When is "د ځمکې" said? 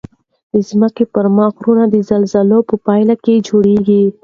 0.53-1.03